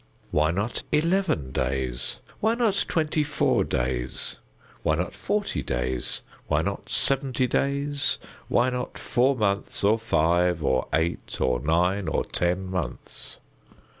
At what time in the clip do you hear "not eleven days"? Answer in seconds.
0.49-2.21